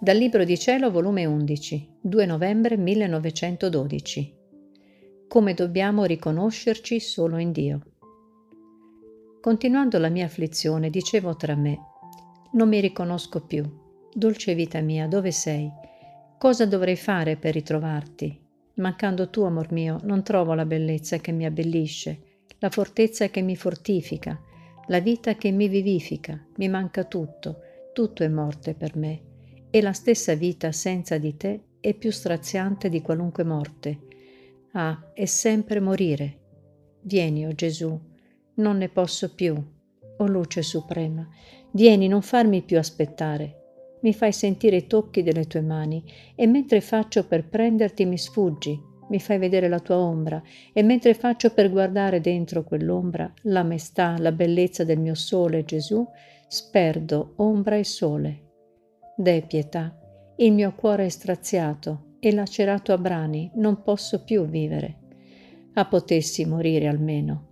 Dal 0.00 0.16
Libro 0.16 0.44
di 0.44 0.56
Cielo, 0.56 0.92
volume 0.92 1.24
11, 1.24 1.96
2 2.02 2.24
novembre 2.24 2.76
1912. 2.76 4.36
Come 5.26 5.54
dobbiamo 5.54 6.04
riconoscerci 6.04 7.00
solo 7.00 7.36
in 7.36 7.50
Dio. 7.50 7.80
Continuando 9.40 9.98
la 9.98 10.08
mia 10.08 10.26
afflizione, 10.26 10.88
dicevo 10.88 11.34
tra 11.34 11.56
me, 11.56 11.78
non 12.52 12.68
mi 12.68 12.78
riconosco 12.78 13.44
più. 13.44 13.68
Dolce 14.14 14.54
vita 14.54 14.80
mia, 14.80 15.08
dove 15.08 15.32
sei? 15.32 15.68
Cosa 16.38 16.64
dovrei 16.64 16.96
fare 16.96 17.36
per 17.36 17.54
ritrovarti? 17.54 18.40
Mancando 18.74 19.30
tu, 19.30 19.42
amor 19.42 19.72
mio, 19.72 19.98
non 20.04 20.22
trovo 20.22 20.54
la 20.54 20.64
bellezza 20.64 21.16
che 21.16 21.32
mi 21.32 21.44
abbellisce, 21.44 22.20
la 22.60 22.70
fortezza 22.70 23.30
che 23.30 23.42
mi 23.42 23.56
fortifica, 23.56 24.40
la 24.86 25.00
vita 25.00 25.34
che 25.34 25.50
mi 25.50 25.66
vivifica. 25.66 26.40
Mi 26.58 26.68
manca 26.68 27.02
tutto, 27.02 27.62
tutto 27.92 28.22
è 28.22 28.28
morte 28.28 28.74
per 28.74 28.96
me 28.96 29.27
e 29.70 29.82
la 29.82 29.92
stessa 29.92 30.34
vita 30.34 30.72
senza 30.72 31.18
di 31.18 31.36
te 31.36 31.60
è 31.80 31.94
più 31.94 32.10
straziante 32.10 32.88
di 32.88 33.02
qualunque 33.02 33.44
morte. 33.44 33.98
Ah, 34.72 35.10
è 35.14 35.26
sempre 35.26 35.80
morire. 35.80 36.36
Vieni, 37.02 37.46
o 37.46 37.50
oh 37.50 37.54
Gesù, 37.54 37.98
non 38.54 38.78
ne 38.78 38.88
posso 38.88 39.34
più. 39.34 39.54
O 39.54 40.24
oh 40.24 40.26
luce 40.26 40.62
suprema, 40.62 41.26
vieni, 41.72 42.08
non 42.08 42.22
farmi 42.22 42.62
più 42.62 42.78
aspettare. 42.78 43.54
Mi 44.00 44.12
fai 44.12 44.32
sentire 44.32 44.76
i 44.76 44.86
tocchi 44.86 45.22
delle 45.22 45.46
tue 45.46 45.60
mani 45.60 46.02
e 46.34 46.46
mentre 46.46 46.80
faccio 46.80 47.26
per 47.26 47.48
prenderti 47.48 48.04
mi 48.04 48.18
sfuggi, 48.18 48.80
mi 49.10 49.20
fai 49.20 49.38
vedere 49.38 49.68
la 49.68 49.80
tua 49.80 49.96
ombra 49.96 50.42
e 50.72 50.82
mentre 50.82 51.14
faccio 51.14 51.52
per 51.52 51.70
guardare 51.70 52.20
dentro 52.20 52.62
quell'ombra 52.62 53.32
la 53.42 53.62
maestà, 53.62 54.16
la 54.18 54.32
bellezza 54.32 54.84
del 54.84 54.98
mio 54.98 55.14
sole 55.14 55.64
Gesù, 55.64 56.06
sperdo 56.46 57.34
ombra 57.36 57.76
e 57.76 57.84
sole 57.84 58.47
Deh 59.20 59.42
pietà, 59.48 59.98
il 60.36 60.52
mio 60.52 60.72
cuore 60.74 61.06
è 61.06 61.08
straziato 61.08 62.14
e 62.20 62.32
lacerato 62.32 62.92
a 62.92 62.98
brani, 62.98 63.50
non 63.54 63.82
posso 63.82 64.22
più 64.22 64.44
vivere. 64.46 64.98
Ah, 65.72 65.86
potessi 65.86 66.44
morire 66.44 66.86
almeno. 66.86 67.46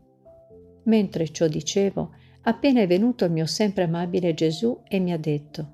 Mentre 0.84 1.28
ciò 1.30 1.48
dicevo, 1.48 2.12
appena 2.42 2.82
è 2.82 2.86
venuto 2.86 3.24
il 3.24 3.32
mio 3.32 3.46
sempre 3.46 3.82
amabile 3.82 4.32
Gesù 4.32 4.80
e 4.86 5.00
mi 5.00 5.12
ha 5.12 5.18
detto, 5.18 5.72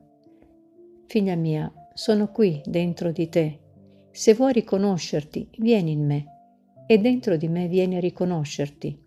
Figlia 1.09 1.35
mia, 1.35 1.71
sono 1.93 2.29
qui 2.29 2.63
dentro 2.65 3.13
di 3.13 3.29
te. 3.29 3.59
Se 4.11 4.33
vuoi 4.33 4.55
riconoscerti, 4.55 5.51
vieni 5.59 5.91
in 5.91 6.07
me, 6.07 6.25
e 6.87 6.97
dentro 6.97 7.37
di 7.37 7.49
me 7.49 7.69
vieni 7.69 7.97
a 7.97 8.01
riconoscerti. 8.01 8.99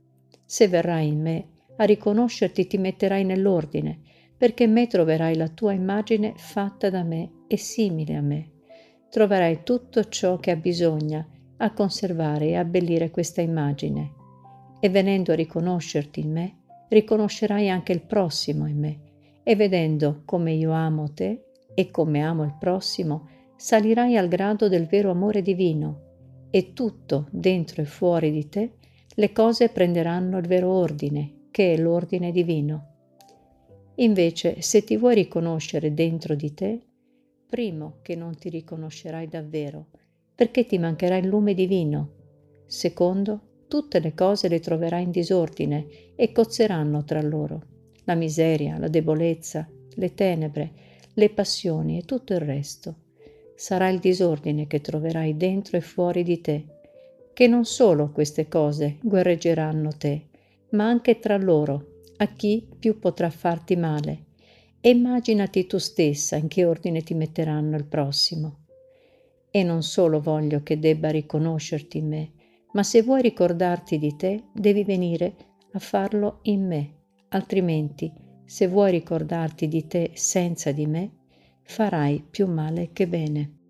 Se 0.45 0.67
verrai 0.67 1.07
in 1.07 1.19
me, 1.19 1.47
a 1.77 1.83
riconoscerti 1.83 2.67
ti 2.67 2.77
metterai 2.77 3.23
nell'ordine, 3.23 4.01
perché 4.37 4.67
me 4.67 4.87
troverai 4.87 5.35
la 5.35 5.47
tua 5.47 5.73
immagine 5.73 6.33
fatta 6.35 6.89
da 6.89 7.03
me 7.03 7.43
e 7.47 7.57
simile 7.57 8.15
a 8.15 8.21
me. 8.21 8.49
Troverai 9.09 9.61
tutto 9.63 10.03
ciò 10.05 10.37
che 10.37 10.51
ha 10.51 10.55
bisogno 10.55 11.27
a 11.57 11.71
conservare 11.71 12.47
e 12.47 12.55
abbellire 12.55 13.11
questa 13.11 13.41
immagine. 13.41 14.13
E 14.79 14.89
venendo 14.89 15.31
a 15.31 15.35
riconoscerti 15.35 16.19
in 16.19 16.31
me, 16.31 16.57
riconoscerai 16.89 17.69
anche 17.69 17.93
il 17.93 18.01
prossimo 18.01 18.67
in 18.67 18.77
me. 18.77 18.99
E 19.43 19.55
vedendo 19.55 20.23
come 20.25 20.51
io 20.53 20.71
amo 20.71 21.13
te 21.13 21.45
e 21.73 21.91
come 21.91 22.21
amo 22.21 22.43
il 22.43 22.55
prossimo, 22.59 23.27
salirai 23.55 24.17
al 24.17 24.27
grado 24.27 24.67
del 24.67 24.85
vero 24.85 25.11
amore 25.11 25.41
divino 25.41 26.01
e 26.49 26.73
tutto 26.73 27.27
dentro 27.31 27.81
e 27.81 27.85
fuori 27.85 28.31
di 28.31 28.49
te 28.49 28.71
le 29.17 29.31
cose 29.31 29.69
prenderanno 29.69 30.37
il 30.37 30.47
vero 30.47 30.71
ordine, 30.71 31.47
che 31.51 31.73
è 31.73 31.77
l'ordine 31.77 32.31
divino. 32.31 32.94
Invece, 33.95 34.61
se 34.61 34.83
ti 34.83 34.97
vuoi 34.97 35.15
riconoscere 35.15 35.93
dentro 35.93 36.35
di 36.35 36.53
te, 36.53 36.81
primo 37.47 37.99
che 38.01 38.15
non 38.15 38.35
ti 38.35 38.49
riconoscerai 38.49 39.27
davvero, 39.27 39.87
perché 40.35 40.65
ti 40.65 40.77
mancherà 40.77 41.15
il 41.15 41.27
lume 41.27 41.53
divino. 41.53 42.09
Secondo, 42.65 43.63
tutte 43.69 43.99
le 43.99 44.13
cose 44.13 44.49
le 44.49 44.59
troverai 44.59 45.03
in 45.03 45.11
disordine 45.11 45.87
e 46.15 46.33
cozzeranno 46.33 47.05
tra 47.05 47.21
loro. 47.21 47.61
La 48.03 48.15
miseria, 48.15 48.77
la 48.77 48.89
debolezza, 48.89 49.67
le 49.93 50.13
tenebre, 50.13 50.71
le 51.13 51.29
passioni 51.29 51.97
e 51.97 52.03
tutto 52.03 52.33
il 52.33 52.41
resto. 52.41 53.03
Sarà 53.55 53.87
il 53.87 53.99
disordine 53.99 54.67
che 54.67 54.81
troverai 54.81 55.37
dentro 55.37 55.77
e 55.77 55.81
fuori 55.81 56.23
di 56.23 56.41
te, 56.41 56.65
che 57.33 57.47
non 57.47 57.63
solo 57.63 58.11
queste 58.11 58.49
cose 58.49 58.97
guerreggeranno 59.01 59.93
te, 59.97 60.25
ma 60.71 60.85
anche 60.85 61.19
tra 61.19 61.37
loro 61.37 61.93
a 62.17 62.27
chi 62.27 62.67
più 62.79 62.99
potrà 62.99 63.29
farti 63.29 63.75
male 63.75 64.23
e 64.81 64.89
immaginati 64.89 65.65
tu 65.65 65.77
stessa 65.77 66.35
in 66.35 66.47
che 66.47 66.63
ordine 66.63 67.01
ti 67.01 67.13
metteranno 67.13 67.75
il 67.75 67.85
prossimo. 67.85 68.65
E 69.49 69.63
non 69.63 69.83
solo 69.83 70.19
voglio 70.19 70.61
che 70.61 70.77
debba 70.79 71.09
riconoscerti 71.09 71.97
in 71.97 72.07
me, 72.07 72.31
ma 72.73 72.83
se 72.83 73.01
vuoi 73.01 73.21
ricordarti 73.21 73.97
di 73.97 74.15
te, 74.15 74.43
devi 74.53 74.83
venire 74.83 75.35
a 75.71 75.79
farlo 75.79 76.39
in 76.43 76.67
me, 76.67 76.93
altrimenti, 77.29 78.11
se 78.45 78.67
vuoi 78.67 78.91
ricordarti 78.91 79.67
di 79.67 79.87
te 79.87 80.11
senza 80.13 80.71
di 80.71 80.85
me, 80.85 81.11
farai 81.63 82.23
più 82.29 82.47
male 82.47 82.91
che 82.93 83.07
bene. 83.07 83.64